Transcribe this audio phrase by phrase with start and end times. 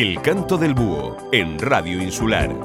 [0.00, 2.56] El canto del búho en Radio Insular.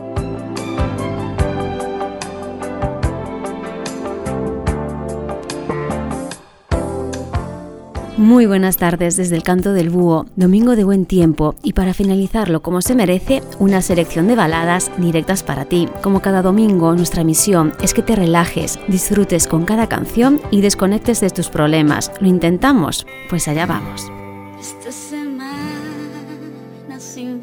[8.15, 12.61] Muy buenas tardes desde el Canto del Búho, domingo de buen tiempo y para finalizarlo
[12.61, 15.89] como se merece, una selección de baladas directas para ti.
[16.01, 21.19] Como cada domingo, nuestra misión es que te relajes, disfrutes con cada canción y desconectes
[21.19, 22.13] de tus problemas.
[22.21, 23.05] ¿Lo intentamos?
[23.29, 24.09] Pues allá vamos.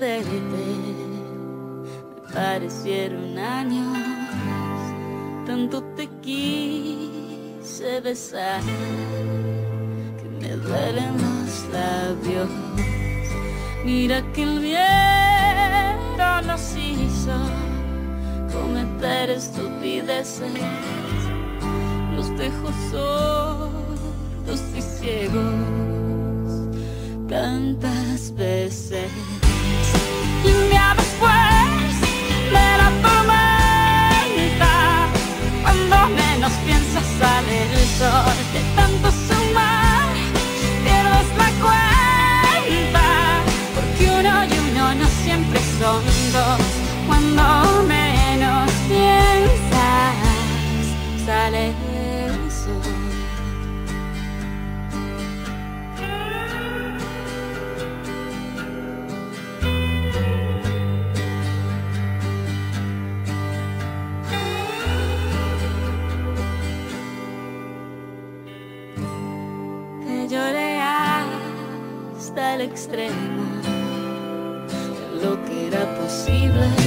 [0.02, 0.20] Me
[2.34, 3.96] parecieron años,
[5.46, 8.60] tanto te quise besar
[10.18, 12.50] que me duelen los labios.
[13.84, 17.38] Mira que el viento nos hizo
[18.52, 20.52] cometer estupideces,
[22.16, 25.92] los dejo sordos y ciegos
[27.28, 29.41] tantas veces.
[47.06, 49.72] Cuando menos piensas
[51.26, 51.81] sale
[72.62, 73.44] extremo
[74.68, 76.81] de lo que era posible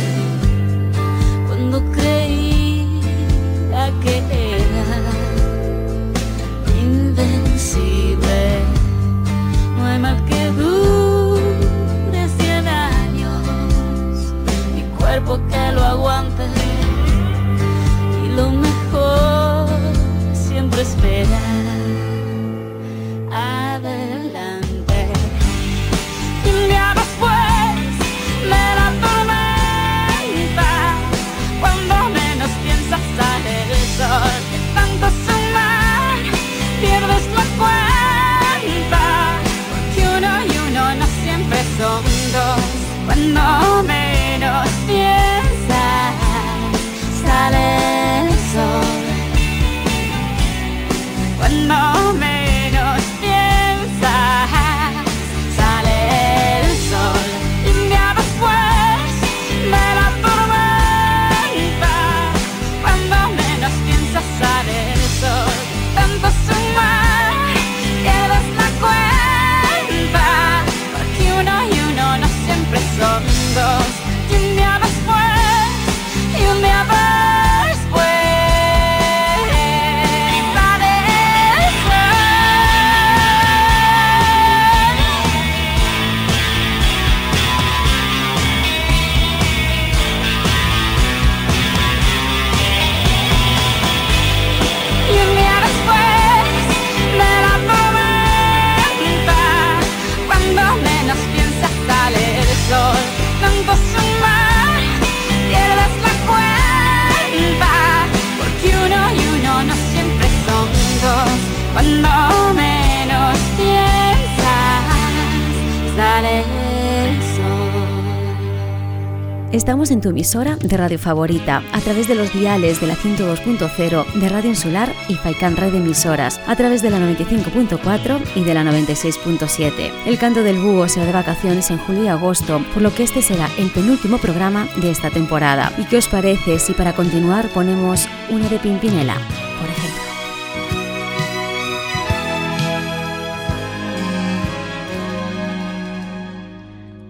[120.09, 124.93] emisora de radio favorita, a través de los diales de la 102.0 de Radio Insular
[125.07, 129.91] y Faikan Red Emisoras, a través de la 95.4 y de la 96.7.
[130.05, 133.03] El canto del búho se va de vacaciones en julio y agosto, por lo que
[133.03, 135.71] este será el penúltimo programa de esta temporada.
[135.77, 139.15] ¿Y qué os parece si para continuar ponemos una de Pimpinela,
[139.59, 140.05] por ejemplo?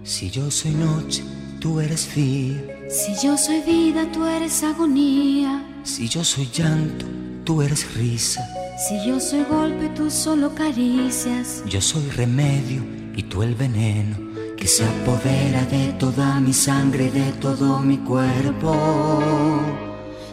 [0.02, 1.24] Si yo soy noche,
[1.60, 2.75] tú eres día.
[2.88, 5.64] Si yo soy vida, tú eres agonía.
[5.82, 7.04] Si yo soy llanto,
[7.44, 8.46] tú eres risa.
[8.86, 11.64] Si yo soy golpe, tú solo caricias.
[11.66, 12.84] Yo soy remedio
[13.16, 14.16] y tú el veneno
[14.56, 18.76] que se apodera de toda mi sangre, de todo mi cuerpo.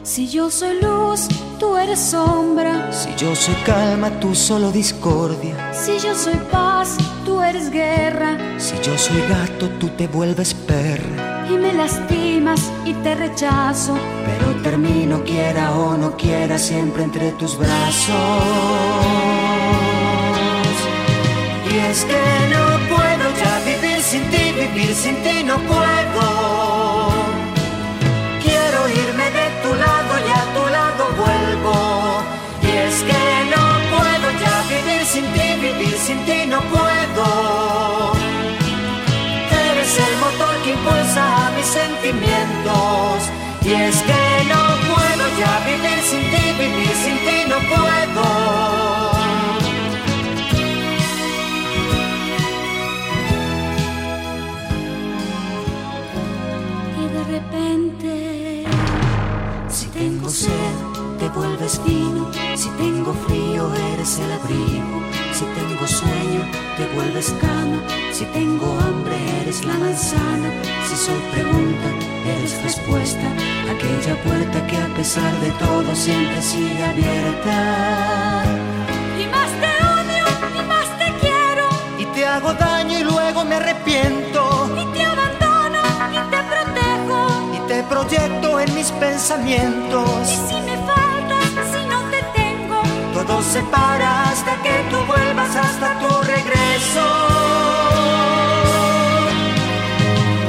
[0.03, 1.27] Si yo soy luz,
[1.59, 2.93] tú eres sombra.
[2.93, 5.73] Si yo soy calma, tú solo discordia.
[5.73, 8.37] Si yo soy paz, tú eres guerra.
[8.59, 11.22] Si yo soy gato, tú te vuelves perra.
[11.49, 13.95] Y me lastimas y te rechazo.
[14.25, 18.13] Pero termino, quiera o no quiera, siempre entre tus brazos.
[21.69, 22.23] Y es que
[22.53, 22.63] no
[22.95, 26.25] puedo ya vivir sin ti, vivir sin ti no puedo.
[28.43, 31.77] Quiero irme de tu lado y a tu lado vuelvo.
[32.61, 33.23] Y es que
[33.53, 33.63] no
[33.95, 37.92] puedo ya vivir sin ti, vivir sin ti no puedo.
[41.13, 43.29] Impulsa mis sentimientos.
[43.63, 48.25] Y es que no puedo ya vivir sin ti, vivir sin ti no puedo.
[56.99, 58.65] Y de repente,
[59.69, 60.51] Si tengo sed,
[61.19, 62.29] te vuelves vino.
[62.55, 65.12] Si tengo frío, eres el abrigo.
[65.83, 66.41] Tengo sueño,
[66.77, 67.83] te vuelves cama.
[68.13, 70.49] Si tengo hambre, eres la manzana.
[70.87, 71.89] Si soy pregunta,
[72.25, 73.27] eres respuesta.
[73.69, 78.45] Aquella puerta que a pesar de todo siempre sigue abierta.
[79.19, 80.25] y más te odio,
[80.57, 81.67] y más te quiero,
[81.99, 84.69] Y te hago daño y luego me arrepiento.
[84.81, 85.81] y te abandono,
[86.13, 87.51] y te protejo.
[87.57, 90.31] Y te proyecto en mis pensamientos.
[90.31, 90.77] Y si me
[93.25, 97.05] Todo se para hasta que tú vuelvas hasta tu regreso.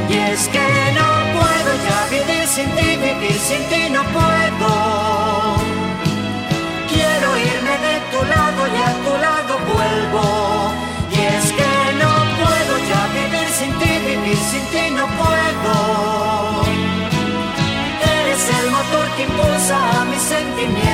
[0.08, 0.66] Y es que
[0.98, 4.72] no puedo ya vivir sin ti, vivir sin ti no puedo.
[6.92, 10.72] Quiero irme de tu lado y a tu lado vuelvo.
[11.12, 11.72] Y es que
[12.02, 15.76] no puedo ya vivir sin ti, vivir sin ti no puedo.
[18.18, 20.93] Eres el motor que impulsa a mis sentimientos.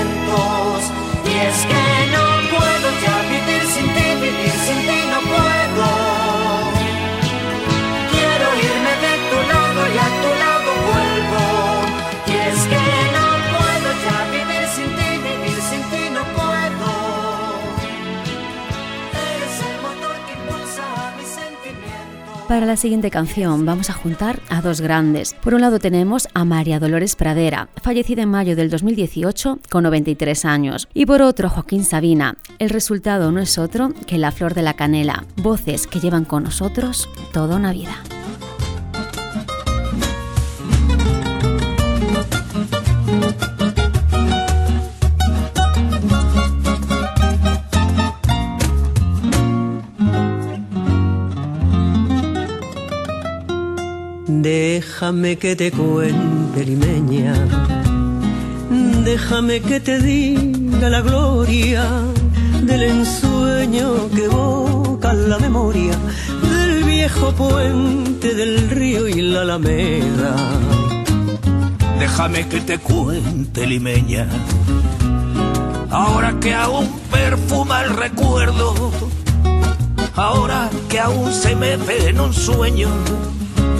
[1.40, 1.79] Y
[22.50, 25.34] Para la siguiente canción vamos a juntar a dos grandes.
[25.34, 30.44] Por un lado tenemos a María Dolores Pradera, fallecida en mayo del 2018 con 93
[30.46, 30.88] años.
[30.92, 32.34] Y por otro Joaquín Sabina.
[32.58, 36.42] El resultado no es otro que La Flor de la Canela, voces que llevan con
[36.42, 38.02] nosotros toda una vida.
[54.42, 57.34] Déjame que te cuente, limeña.
[59.04, 61.84] Déjame que te diga la gloria
[62.62, 65.94] del ensueño que evoca la memoria
[66.50, 70.34] del viejo puente del río y la alameda.
[71.98, 74.26] Déjame que te cuente, limeña.
[75.90, 78.90] Ahora que aún perfuma el recuerdo,
[80.16, 82.88] ahora que aún se me ve en un sueño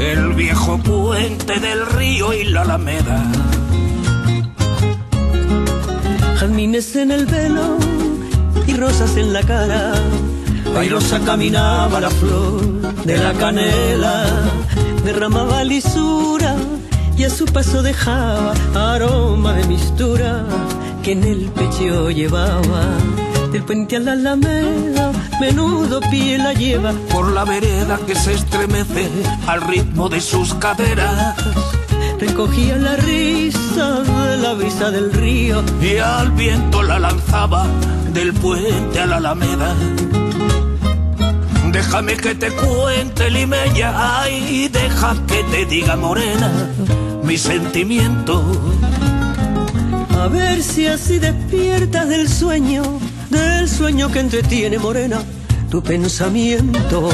[0.01, 3.23] el viejo puente del río y la alameda.
[6.39, 7.77] Jazmines en el pelo
[8.67, 9.93] y rosas en la cara.
[10.77, 12.63] Airosa caminaba la flor
[13.05, 14.25] de la canela,
[15.05, 16.57] derramaba lisura
[17.17, 20.47] y a su paso dejaba aroma de mistura
[21.03, 22.85] que en el pecho llevaba.
[23.53, 26.93] Del puente a la alameda, menudo pie la lleva.
[27.13, 29.09] Por la vereda que se estremece
[29.47, 31.37] al ritmo de sus caderas.
[32.19, 37.67] Recogía la risa de la brisa del río y al viento la lanzaba
[38.13, 39.75] del puente a la alameda.
[41.73, 46.51] Déjame que te cuente, limeña, ay, deja que te diga morena
[47.23, 48.43] mi sentimiento.
[50.21, 52.83] A ver si así despiertas del sueño,
[53.31, 55.23] del sueño que entretiene morena
[55.71, 57.09] tu pensamiento.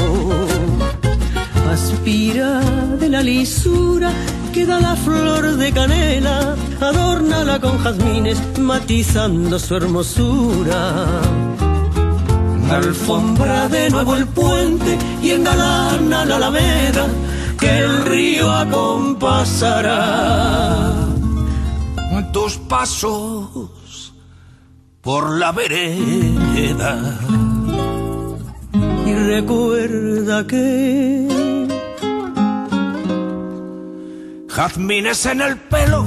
[1.71, 2.59] Aspira
[2.99, 4.11] de la lisura
[4.51, 11.21] que da la flor de canela, adórnala con jazmines, matizando su hermosura.
[12.69, 17.07] Alfombra de nuevo el puente y engalana la alameda,
[17.57, 21.16] que el río acompasará.
[22.69, 24.13] Pasos
[25.01, 27.19] por la vereda.
[29.05, 31.67] Y recuerda que
[34.49, 36.05] Jazmines en el pelo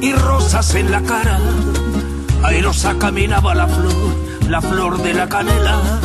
[0.00, 1.38] y rosas en la cara.
[2.44, 3.94] Airosa caminaba la flor,
[4.48, 6.00] la flor de la canela.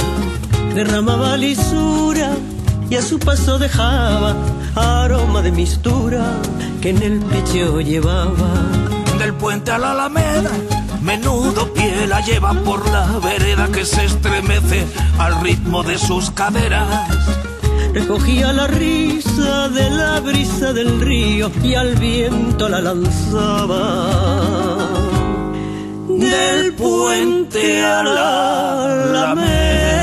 [0.74, 2.31] derramaba lisura
[2.89, 4.36] y a su paso dejaba
[4.75, 6.41] aroma de mistura
[6.81, 8.73] que en el pecho llevaba.
[9.24, 10.51] Del puente a la alameda,
[11.01, 14.86] menudo pie la lleva por la vereda que se estremece
[15.18, 17.08] al ritmo de sus caderas.
[17.94, 24.10] recogía la risa de la brisa del río y al viento la lanzaba.
[26.10, 30.02] Del puente a la alameda.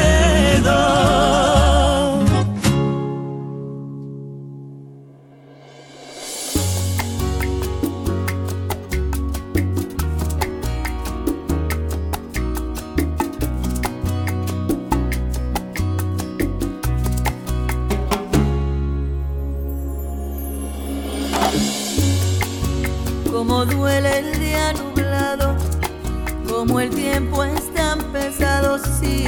[26.61, 29.25] Como el tiempo es tan pesado, sí,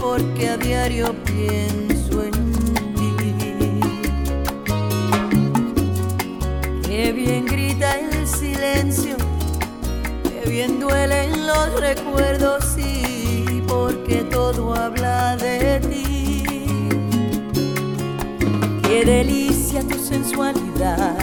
[0.00, 2.32] porque a diario pienso en
[2.96, 3.14] ti.
[6.82, 9.14] Qué bien grita el silencio,
[10.24, 16.42] qué bien duelen los recuerdos, sí, porque todo habla de ti.
[18.82, 21.16] Qué delicia tu sensualidad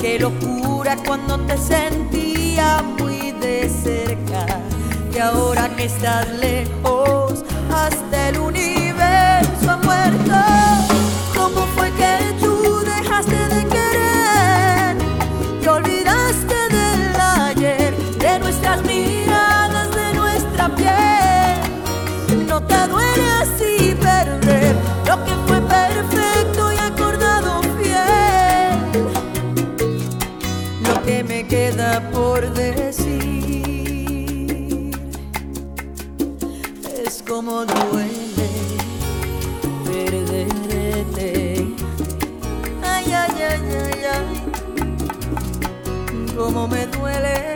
[0.00, 2.82] Qué locura cuando te sentía
[3.60, 4.46] de cerca.
[5.14, 8.69] Y ahora que estás lejos, hasta el universo
[37.30, 38.50] como duele
[39.84, 41.64] perderte.
[42.82, 44.26] Ay, ay, ay, ay, ay.
[46.36, 47.54] Como me duele.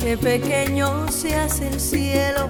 [0.00, 2.48] Qué pequeño se hace el cielo,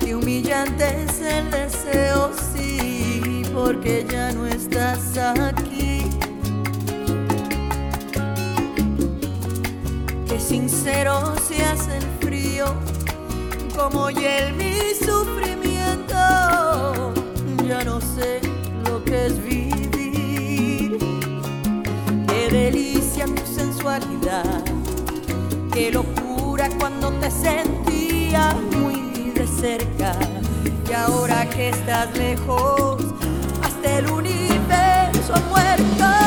[0.00, 5.73] qué humillante es el deseo, sí porque ya no estás aquí.
[10.54, 12.66] Qué sincero se hace el frío,
[13.76, 16.14] como hiel mi sufrimiento.
[17.66, 18.40] Ya no sé
[18.84, 20.96] lo que es vivir.
[22.28, 24.62] Qué delicia tu sensualidad,
[25.72, 30.16] qué locura cuando te sentía muy de cerca.
[30.88, 33.02] Y ahora que estás lejos,
[33.82, 36.23] el universo ha muerto.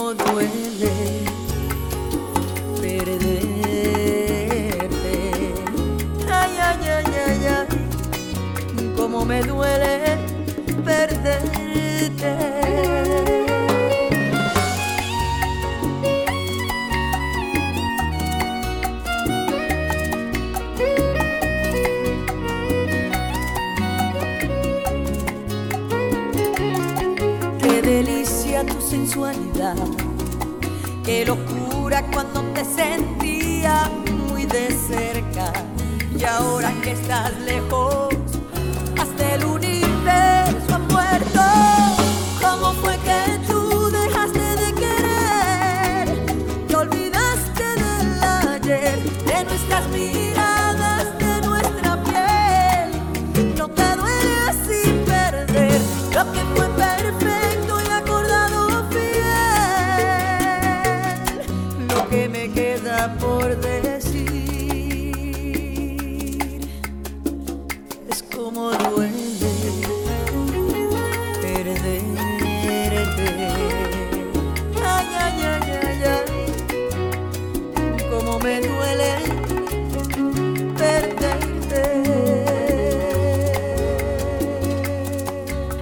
[0.00, 0.59] Como
[28.90, 29.76] sensualidad.
[31.04, 35.52] Qué locura cuando te sentía muy de cerca.
[36.18, 38.08] Y ahora que estás lejos,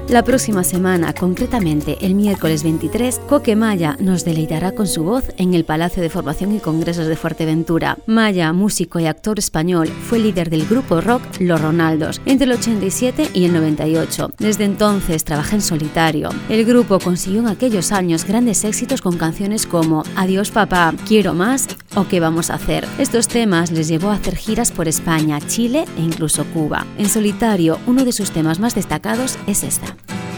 [0.09, 5.53] La próxima semana, concretamente el miércoles 23, Coque Maya nos deleitará con su voz en
[5.53, 7.99] el Palacio de Formación y Congresos de Fuerteventura.
[8.07, 13.33] Maya, músico y actor español, fue líder del grupo rock Los Ronaldos entre el 87
[13.35, 14.31] y el 98.
[14.39, 16.31] Desde entonces trabaja en solitario.
[16.49, 21.69] El grupo consiguió en aquellos años grandes éxitos con canciones como Adiós papá, Quiero más
[21.97, 22.87] o ¿Qué vamos a hacer?
[22.99, 26.87] Estos temas les llevó a hacer giras por España, Chile e incluso Cuba.
[26.97, 29.98] En solitario, uno de sus temas más destacados es esta.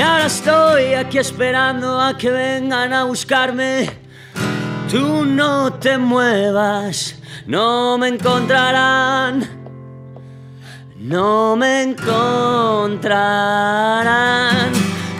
[0.00, 3.90] Y ahora estoy aquí esperando a que vengan a buscarme.
[4.90, 9.46] Tú no te muevas, no me encontrarán.
[10.96, 12.32] No me encontrarán.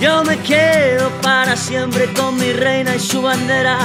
[0.00, 3.76] Yo me quedo para siempre con mi reina y su bandera.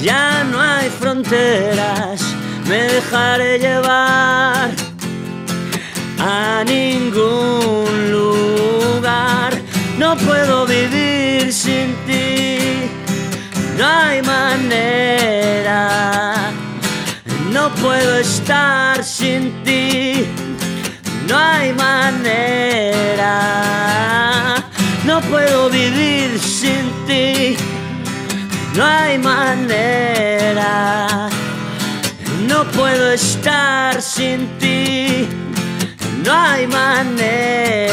[0.00, 2.22] Ya no hay fronteras,
[2.66, 4.70] me dejaré llevar
[6.18, 9.61] a ningún lugar.
[10.02, 12.58] No puedo vivir sin ti,
[13.78, 15.78] no hay manera.
[17.52, 20.26] No puedo estar sin ti,
[21.28, 23.36] no hay manera.
[25.04, 27.56] No puedo vivir sin ti,
[28.74, 31.28] no hay manera.
[32.48, 35.28] No puedo estar sin ti,
[36.24, 37.92] no hay manera.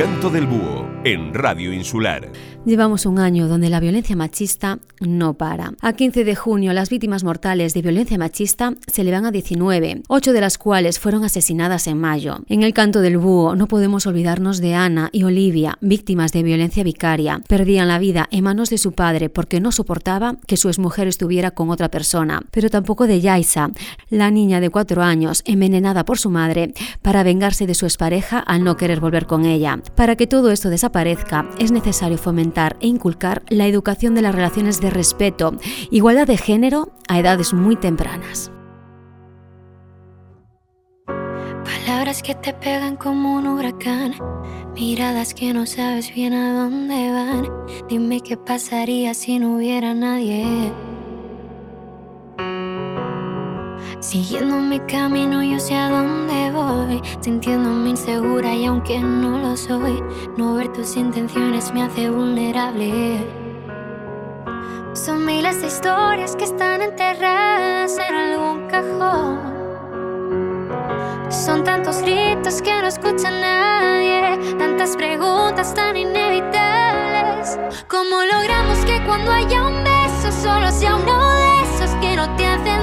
[0.00, 2.32] Canto del búho en Radio Insular.
[2.66, 5.72] Llevamos un año donde la violencia machista no para.
[5.80, 10.34] A 15 de junio, las víctimas mortales de violencia machista se elevan a 19, ocho
[10.34, 12.40] de las cuales fueron asesinadas en mayo.
[12.48, 16.84] En el canto del búho no podemos olvidarnos de Ana y Olivia, víctimas de violencia
[16.84, 17.40] vicaria.
[17.48, 21.52] Perdían la vida en manos de su padre porque no soportaba que su exmujer estuviera
[21.52, 23.70] con otra persona, pero tampoco de Yaisa,
[24.10, 28.64] la niña de cuatro años, envenenada por su madre para vengarse de su expareja al
[28.64, 29.80] no querer volver con ella.
[29.94, 32.49] Para que todo esto desaparezca, es necesario fomentar
[32.80, 35.54] e inculcar la educación de las relaciones de respeto,
[35.90, 38.50] igualdad de género a edades muy tempranas.
[41.64, 44.14] Palabras que te pegan como un huracán,
[44.74, 47.48] miradas que no sabes bien a dónde van.
[47.88, 50.72] Dime qué pasaría si no hubiera nadie.
[54.00, 57.02] Siguiendo mi camino, yo sé a dónde voy.
[57.20, 60.02] Sintiéndome insegura y aunque no lo soy,
[60.38, 63.18] no ver tus intenciones me hace vulnerable.
[64.94, 69.38] Son miles de historias que están enterradas en algún cajón.
[71.28, 77.58] Son tantos gritos que no escucha nadie, tantas preguntas tan inevitables.
[77.86, 82.46] ¿Cómo logramos que cuando haya un beso solo sea uno de esos que no te
[82.46, 82.79] hacen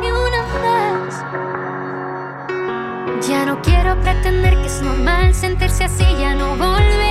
[0.00, 1.24] ni una más.
[3.26, 7.09] Ya no quiero pretender que es normal sentirse así, ya no volver.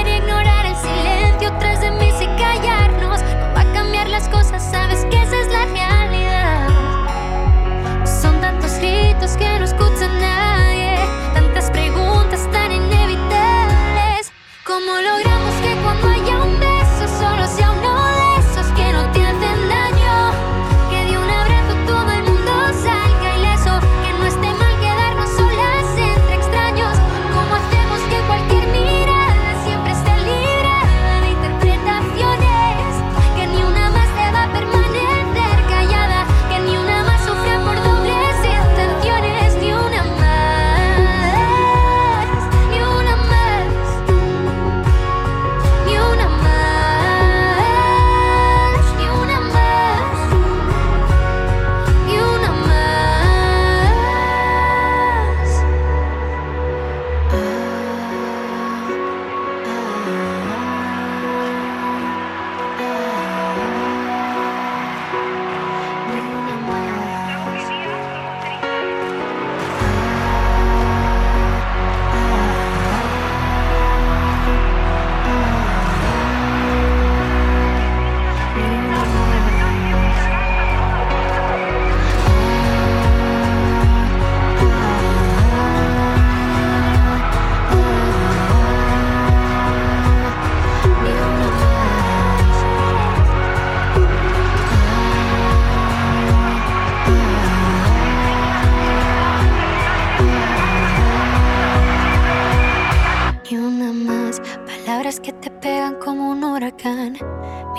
[104.66, 106.44] Una más sufra por dobles intenciones.
[106.44, 107.18] huracán.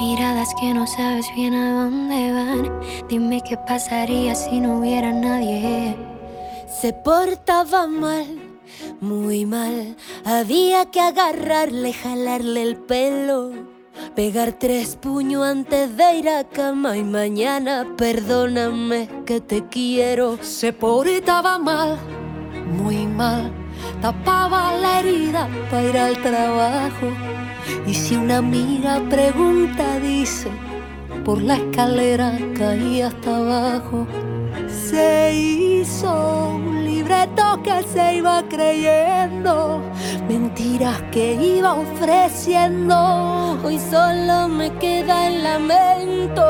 [0.01, 2.81] Miradas que no sabes bien a dónde van.
[3.09, 5.97] Dime qué pasaría si no hubiera nadie.
[6.81, 8.27] Se portaba mal,
[9.01, 9.97] muy mal.
[10.25, 13.53] Había que agarrarle, jalarle el pelo.
[14.15, 20.39] Pegar tres puños antes de ir a cama y mañana perdóname que te quiero.
[20.43, 21.99] Se portaba mal,
[22.67, 23.60] muy mal.
[24.01, 27.09] Tapaba la herida para ir al trabajo.
[27.87, 30.49] Y si una amiga pregunta, dice,
[31.25, 34.07] por la escalera caí hasta abajo.
[34.69, 39.83] Se hizo un libreto que se iba creyendo,
[40.27, 43.59] mentiras que iba ofreciendo.
[43.63, 46.43] Hoy solo me queda el lamento.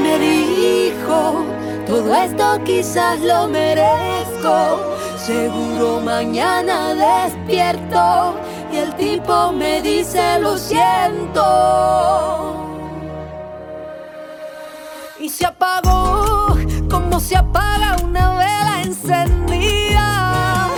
[0.00, 1.44] Me dijo,
[1.86, 4.94] todo esto quizás lo merezco.
[5.16, 8.34] Seguro mañana despierto
[8.72, 11.42] y el tipo me dice lo siento.
[15.18, 16.56] Y se apagó
[16.90, 20.68] como se apaga una vela encendida.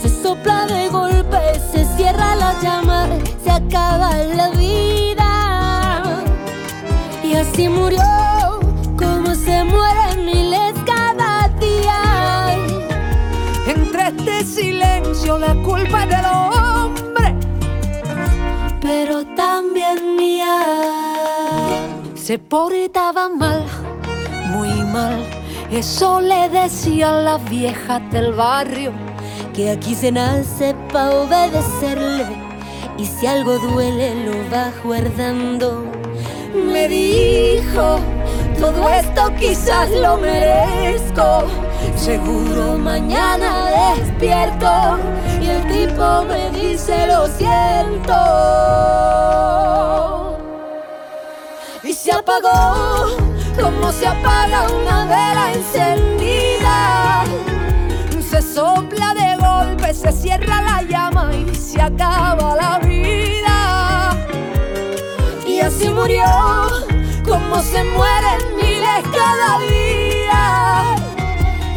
[0.00, 3.08] Se sopla de golpe, se cierra la llama,
[3.42, 6.22] se acaba la vida.
[7.24, 8.00] Y así murió
[15.34, 17.34] la culpa del hombre,
[18.80, 20.62] pero también mía.
[22.14, 23.64] se portaba mal,
[24.52, 25.26] muy mal.
[25.70, 28.92] Eso le decían las viejas del barrio.
[29.52, 32.26] que aquí se nace pa' obedecerle
[32.98, 35.84] y si algo duele lo va guardando.
[36.72, 37.98] Me dijo,
[38.60, 41.44] todo esto quizás lo merezco.
[41.96, 44.98] Seguro mañana despierto
[45.40, 48.14] y el tipo me dice lo siento.
[51.82, 53.16] Y se apagó
[53.60, 57.24] como se apaga una vela encendida.
[58.30, 64.16] Se sopla de golpe, se cierra la llama y se acaba la vida.
[65.46, 66.24] Y así murió,
[67.26, 70.96] como se mueren miles cada día.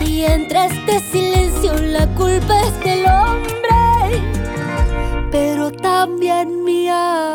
[0.06, 4.22] Y entre este silencio la culpa es del hombre,
[5.32, 7.26] pero también mía.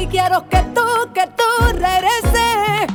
[0.00, 2.86] Y quiero que tú, que tú regreses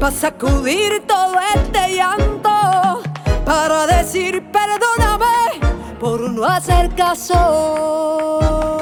[0.00, 3.00] para sacudir todo este llanto,
[3.44, 5.60] para decir perdóname
[5.98, 8.77] por no hacer caso.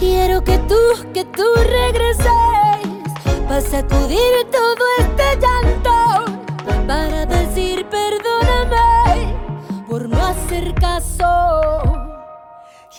[0.00, 0.80] Quiero que tú,
[1.12, 2.26] que tú regreses
[3.46, 6.24] para sacudir todo este llanto,
[6.86, 9.36] para decir perdóname
[9.88, 11.26] por no hacer caso.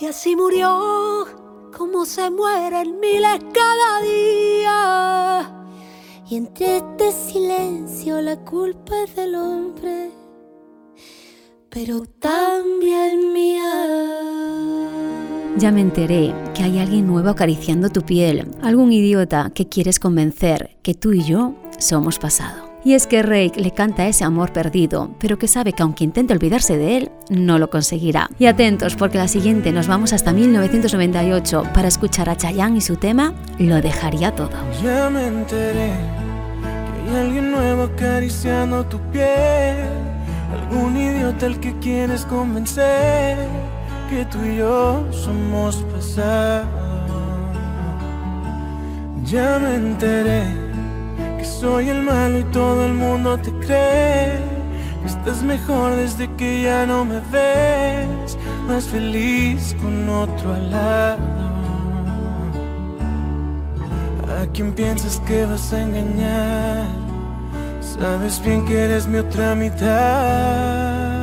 [0.00, 1.26] Y así murió,
[1.76, 5.50] como se mueren miles cada día.
[6.28, 10.10] Y entre este silencio la culpa es del hombre,
[11.68, 15.21] pero también mía.
[15.62, 20.76] Ya me enteré que hay alguien nuevo acariciando tu piel, algún idiota que quieres convencer
[20.82, 22.68] que tú y yo somos pasado.
[22.84, 26.32] Y es que Rake le canta ese amor perdido, pero que sabe que aunque intente
[26.32, 28.28] olvidarse de él, no lo conseguirá.
[28.40, 32.96] Y atentos porque la siguiente nos vamos hasta 1998 para escuchar a Chayanne y su
[32.96, 34.50] tema Lo dejaría todo.
[34.82, 35.92] Ya me enteré
[37.04, 39.76] que hay alguien nuevo acariciando tu piel.
[40.50, 43.61] Algún idiota al que quieres convencer
[44.12, 46.66] que tú y yo somos pasado.
[49.24, 50.44] Ya me enteré
[51.38, 54.38] que soy el malo y todo el mundo te cree.
[55.00, 58.36] Que estás mejor desde que ya no me ves.
[58.68, 61.18] Más feliz con otro al lado.
[64.40, 66.86] ¿A quién piensas que vas a engañar?
[67.80, 71.21] Sabes bien que eres mi otra mitad.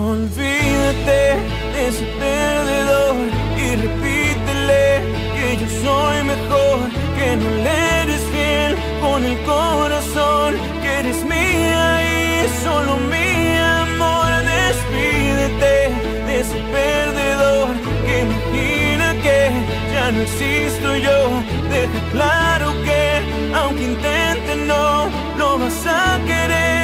[0.00, 1.36] Olvídate
[1.74, 3.16] de ese perdedor
[3.58, 5.02] y repítele
[5.34, 6.78] que yo soy mejor,
[7.18, 14.30] que no le eres fiel con el corazón, que eres mía y solo mi amor.
[14.56, 15.92] Despídete
[16.26, 17.68] de ese perdedor
[18.06, 19.50] que imagina que
[19.92, 21.42] ya no existo yo.
[21.68, 23.20] Deja claro que
[23.54, 26.80] aunque intente no lo vas a querer.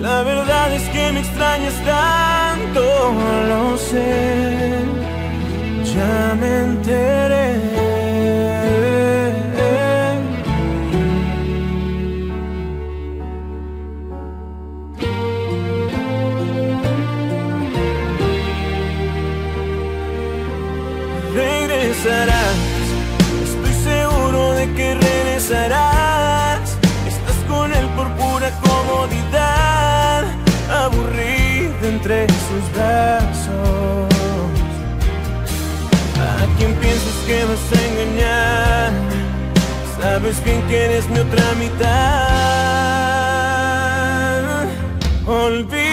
[0.00, 3.12] La verdad es que me extrañas tanto,
[3.48, 4.78] lo sé,
[5.94, 7.60] ya me enteré.
[21.34, 22.56] Regresarás,
[23.44, 26.60] estoy seguro de que regresarás.
[27.06, 29.69] Estás con él por pura comodidad
[30.84, 34.08] aburrido entre sus brazos.
[36.18, 38.90] ¿A quién piensas que vas a engañar?
[40.00, 42.30] Sabes bien que eres mi otra mitad.
[45.26, 45.89] Olvídate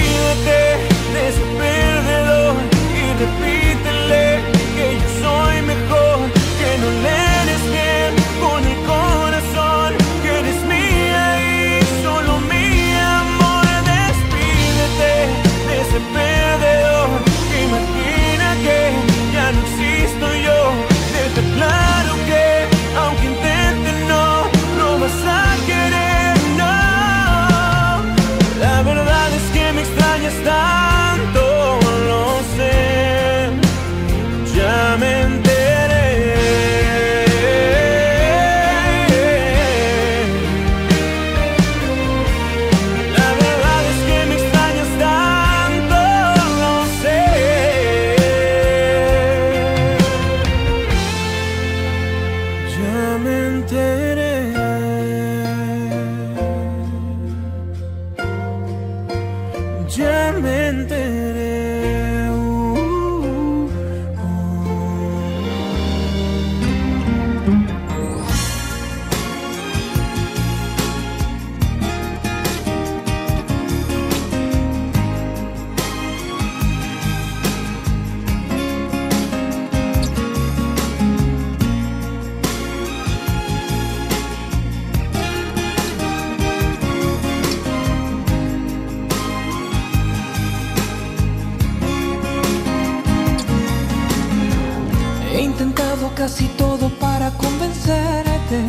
[96.27, 98.59] casi todo para convencerte.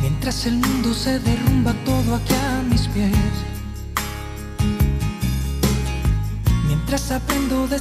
[0.00, 3.34] Mientras el mundo se derrumba todo aquí a mis pies.
[6.66, 7.78] Mientras aprendo de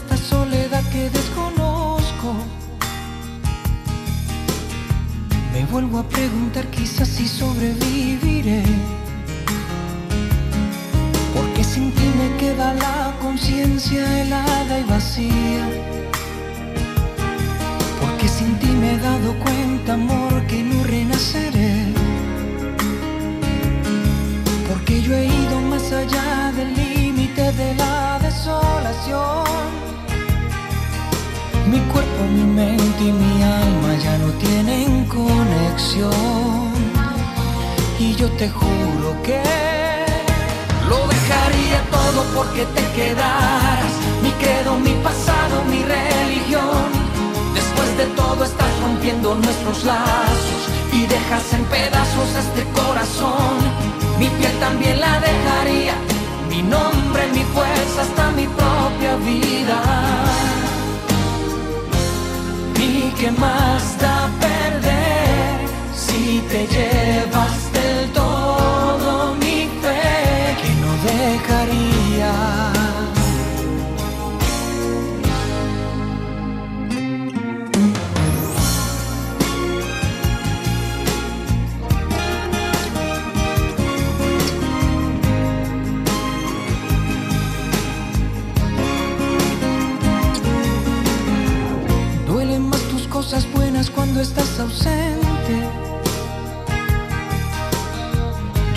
[94.22, 95.56] estás ausente.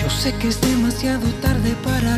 [0.01, 2.17] Yo sé que es demasiado tarde para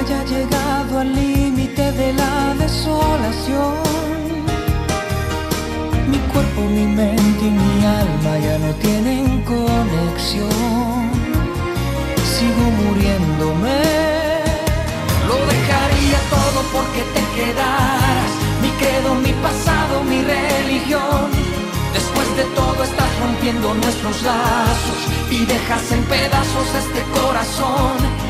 [0.00, 3.74] Haya llegado al límite de la desolación.
[6.10, 11.02] Mi cuerpo, mi mente y mi alma ya no tienen conexión.
[12.32, 13.78] Sigo muriéndome.
[15.28, 18.30] Lo dejaría todo porque te quedaras.
[18.62, 21.28] Mi credo, mi pasado, mi religión.
[21.92, 28.29] Después de todo estás rompiendo nuestros lazos y dejas en pedazos este corazón.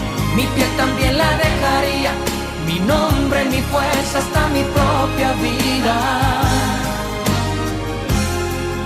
[0.35, 2.11] Mi piel también la dejaría,
[2.65, 5.97] mi nombre, mi fuerza, hasta mi propia vida.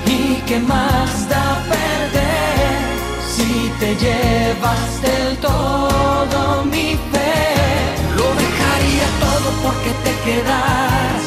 [0.08, 2.78] ¿Y qué más da perder
[3.36, 7.44] si te llevas del todo mi fe?
[8.18, 11.22] Lo dejaría todo porque te quedas,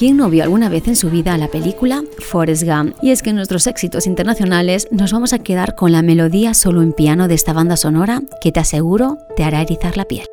[0.00, 2.96] ¿Quién no vio alguna vez en su vida la película Forrest Gump?
[3.02, 6.80] Y es que en nuestros éxitos internacionales nos vamos a quedar con la melodía solo
[6.80, 10.24] en piano de esta banda sonora que te aseguro te hará erizar la piel.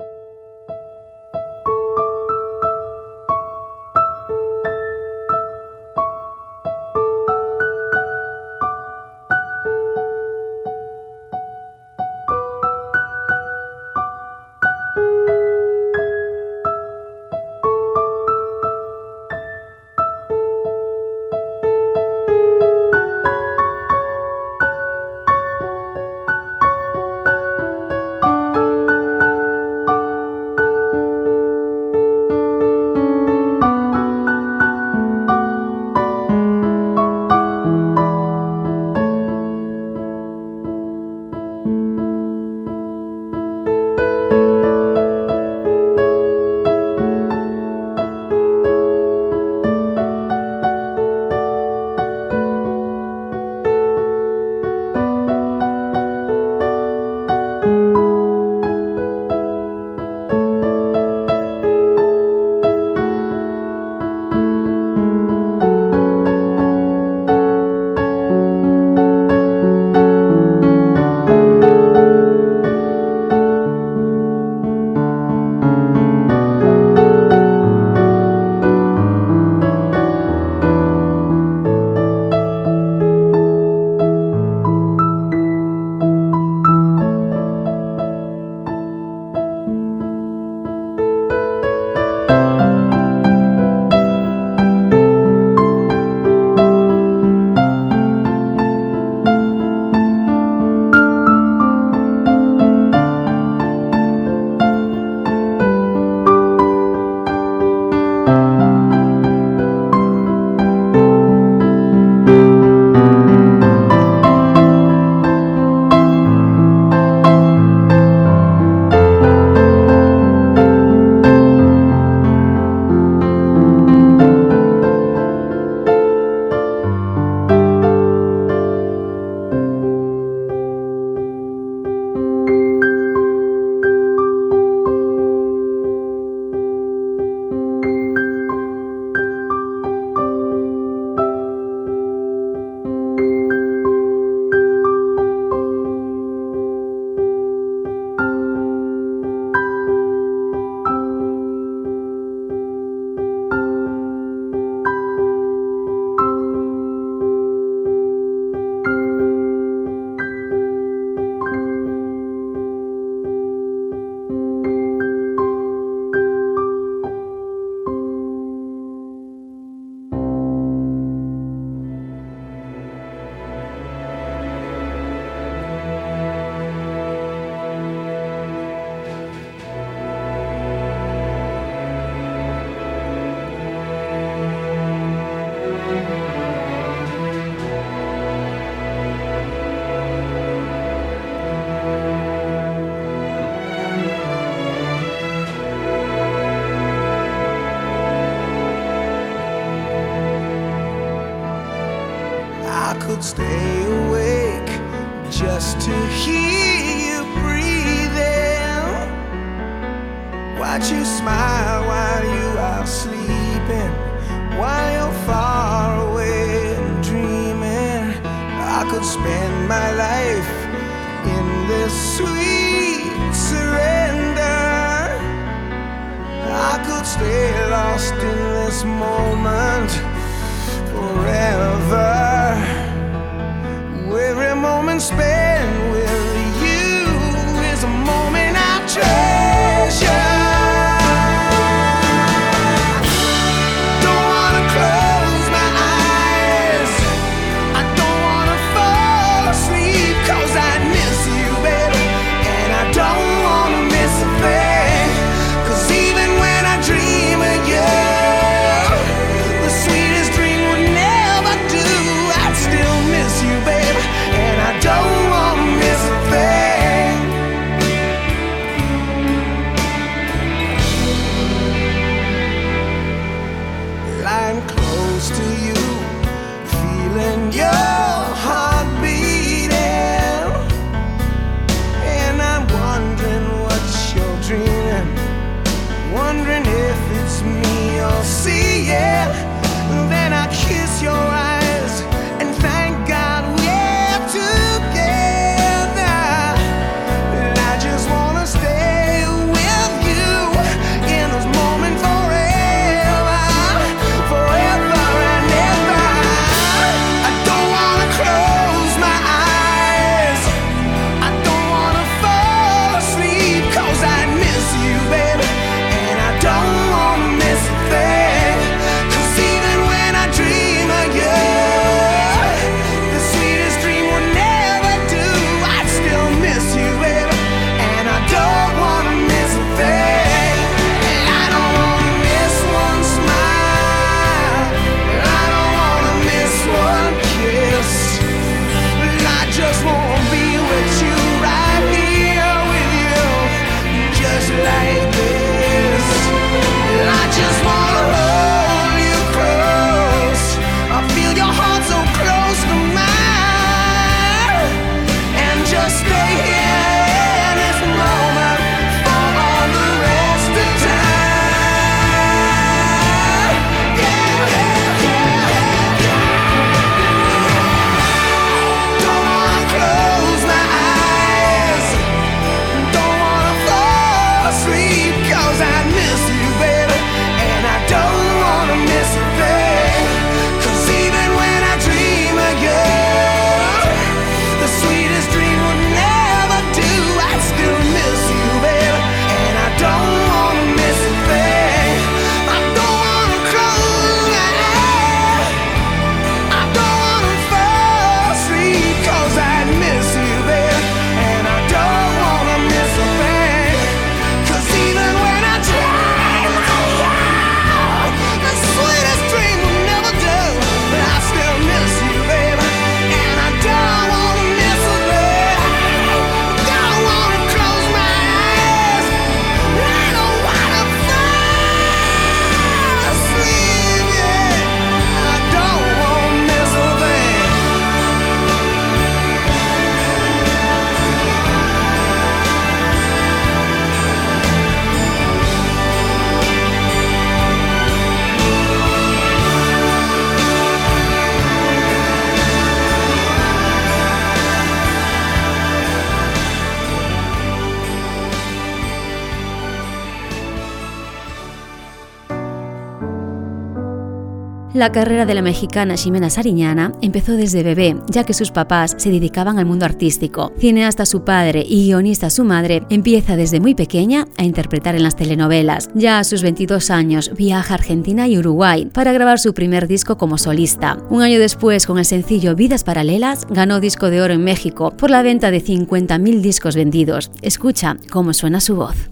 [454.77, 459.09] La carrera de la mexicana Ximena Sariñana empezó desde bebé, ya que sus papás se
[459.09, 460.51] dedicaban al mundo artístico.
[460.59, 465.15] Cineasta su padre y guionista su madre, empieza desde muy pequeña a interpretar en las
[465.15, 465.89] telenovelas.
[465.95, 470.15] Ya a sus 22 años viaja a Argentina y Uruguay para grabar su primer disco
[470.15, 470.99] como solista.
[471.09, 475.09] Un año después, con el sencillo Vidas Paralelas, ganó disco de oro en México por
[475.09, 477.31] la venta de 50.000 discos vendidos.
[477.41, 479.09] Escucha cómo suena su voz.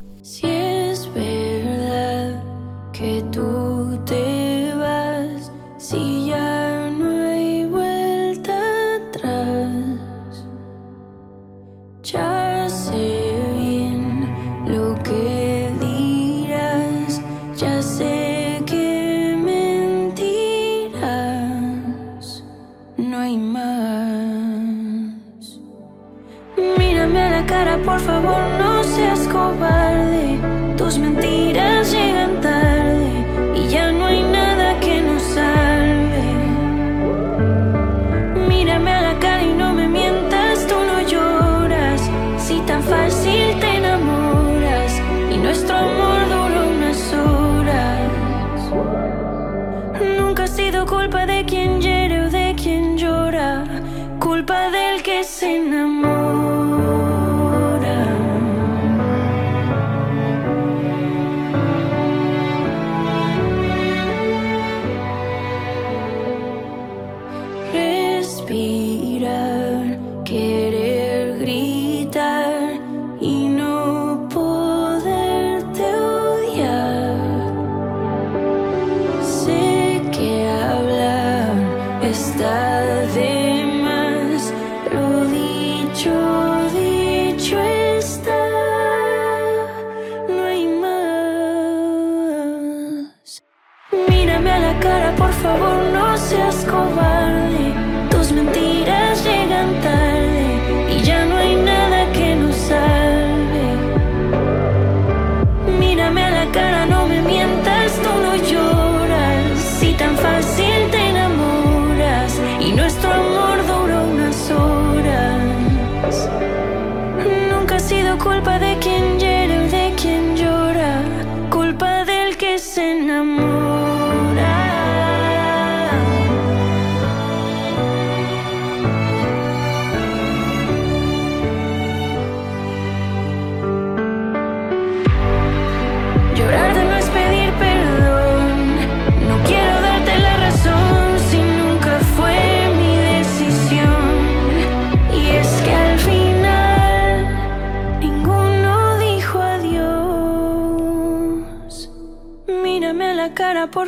[28.05, 30.39] Favor, no seas cobarde.
[30.77, 31.74] Tus mentiras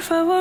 [0.07, 0.36] cara, por favor,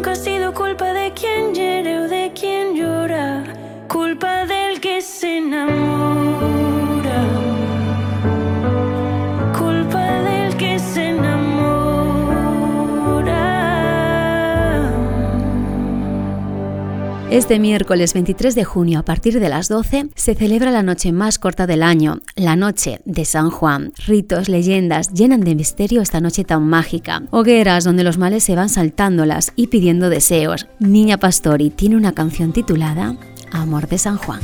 [0.00, 3.44] Nunca ha sido culpa de quien hiere o de quien llora.
[3.86, 6.69] Culpa del que se enamora.
[17.40, 21.38] Este miércoles 23 de junio a partir de las 12 se celebra la noche más
[21.38, 23.94] corta del año, la noche de San Juan.
[24.06, 27.22] Ritos, leyendas llenan de misterio esta noche tan mágica.
[27.30, 30.66] Hogueras donde los males se van saltándolas y pidiendo deseos.
[30.80, 33.16] Niña Pastori tiene una canción titulada
[33.50, 34.40] Amor de San Juan.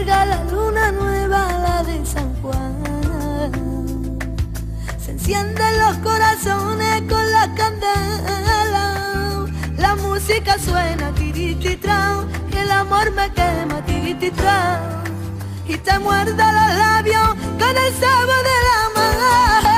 [0.00, 4.18] Salga la luna nueva, la de San Juan,
[4.98, 9.46] se encienden los corazones con la candela.
[9.76, 15.02] La música suena tirititra y el amor me quema tirititra
[15.66, 17.28] y te muerde los labios
[17.58, 19.69] con el sabor de la mano.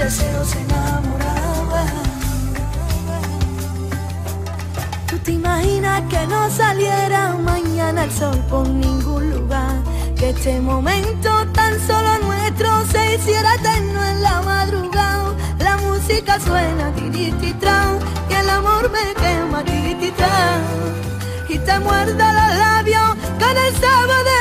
[0.00, 1.84] deseo se enamoraba.
[5.08, 9.76] Tú te imaginas que no saliera mañana el sol por ningún lugar.
[10.16, 15.34] Que este momento tan solo nuestro se hiciera eterno en la madrugada.
[15.58, 17.98] La música suena tirititran,
[18.28, 20.60] que el amor me quema tirititran.
[21.48, 23.10] Y te muerde los labios
[23.42, 24.39] con el sabor de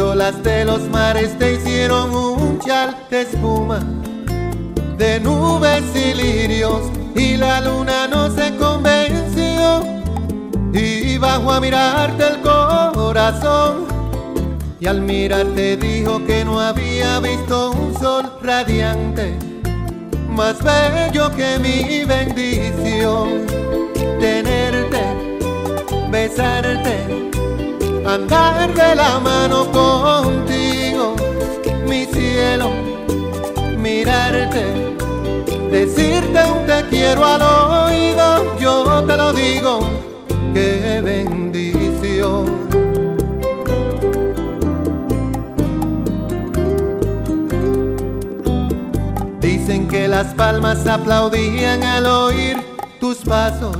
[0.00, 3.80] olas de los mares te hicieron un chal de espuma,
[4.96, 6.82] de nubes y lirios,
[7.14, 9.82] y la luna no se convenció,
[10.72, 13.86] y bajo a mirarte el corazón,
[14.80, 19.50] y al mirarte dijo que no había visto un sol radiante
[20.40, 23.46] más bello que mi bendición.
[24.18, 25.02] Tenerte,
[26.10, 27.29] besarte,
[28.14, 31.14] andar de la mano contigo,
[31.86, 32.70] mi cielo,
[33.78, 34.96] mirarte,
[35.70, 39.80] decirte un te quiero al oído, yo te lo digo,
[40.52, 42.46] qué bendición.
[49.40, 52.56] Dicen que las palmas aplaudían al oír
[52.98, 53.76] tus pasos,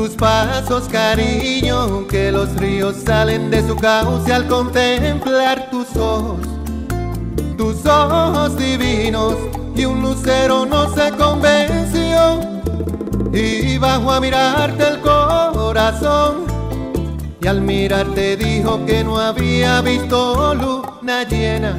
[0.00, 6.40] tus pasos cariño, que los ríos salen de su cauce al contemplar tus ojos,
[7.58, 9.34] tus ojos divinos,
[9.76, 12.40] y un lucero no se convenció,
[13.30, 16.46] y bajo a mirarte el corazón,
[17.42, 21.76] y al mirarte dijo que no había visto luna llena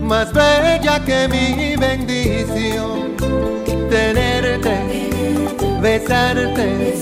[0.00, 3.16] más bella que mi bendición.
[3.90, 5.09] Tenerte,
[5.80, 6.94] besarte,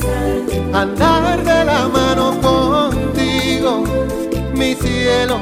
[0.72, 3.84] andar de la mano contigo,
[4.54, 5.38] mi cielo,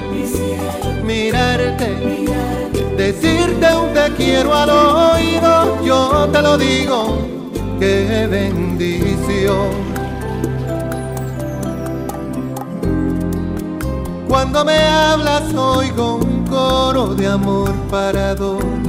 [1.04, 2.26] mirarte,
[2.96, 7.18] decirte un te quiero al oído, yo te lo digo,
[7.78, 9.86] qué bendición.
[14.28, 18.85] Cuando me hablas oigo un coro de amor para dos.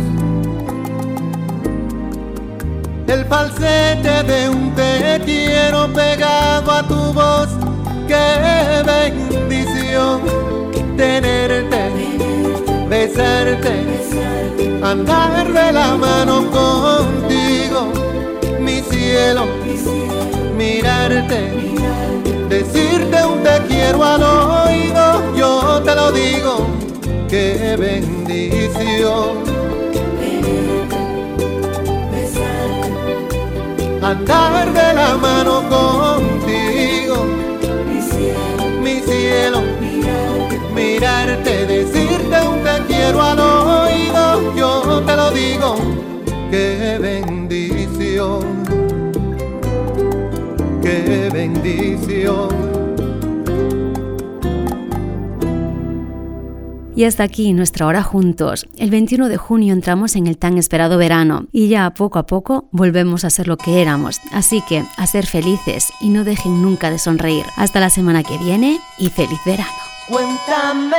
[3.08, 7.48] El falsete de un te quiero pegado a tu voz.
[8.06, 10.22] Qué bendición
[10.98, 11.92] tenerte,
[12.90, 13.86] besarte,
[14.84, 17.92] andar de la mano contigo,
[18.60, 19.46] mi cielo,
[20.58, 21.52] mirarte,
[22.50, 26.68] decirte un te quiero al oído, yo te lo digo,
[27.30, 29.67] qué bendición.
[34.08, 37.26] Andar de la mano contigo,
[37.90, 39.62] mi cielo, mi cielo,
[40.74, 45.76] mirarte, decirte un te quiero al oído, yo te lo digo,
[46.50, 48.46] qué bendición,
[50.82, 52.67] qué bendición.
[56.98, 58.66] Y hasta aquí nuestra hora juntos.
[58.76, 62.70] El 21 de junio entramos en el tan esperado verano y ya poco a poco
[62.72, 64.20] volvemos a ser lo que éramos.
[64.32, 67.46] Así que a ser felices y no dejen nunca de sonreír.
[67.56, 69.70] Hasta la semana que viene y feliz verano.
[70.10, 70.98] Cuéntame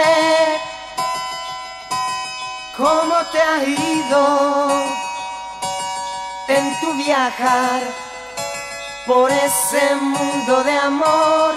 [2.76, 4.68] cómo te ha ido
[6.46, 7.82] en tu viajar
[9.04, 11.54] por ese mundo de amor.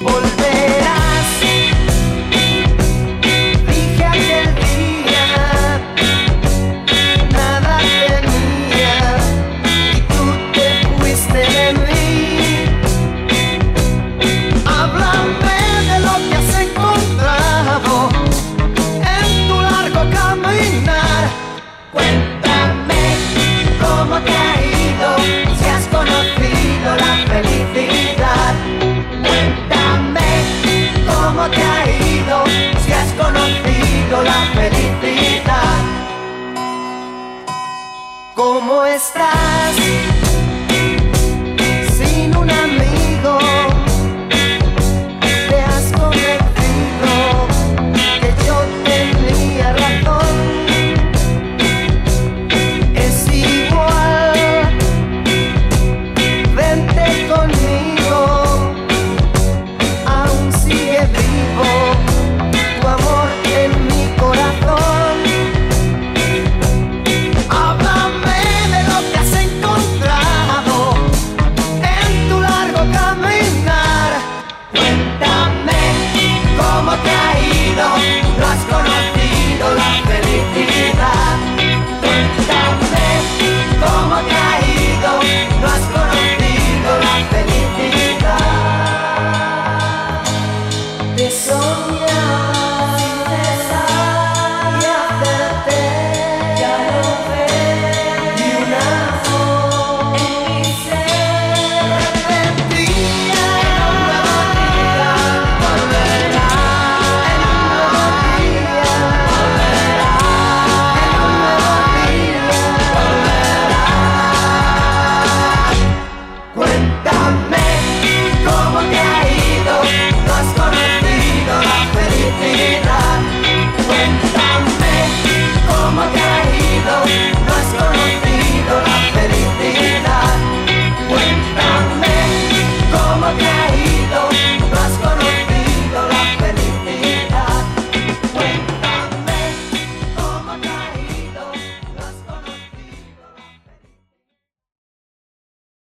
[0.00, 0.83] Volverás.
[38.34, 40.13] ¿Cómo estás?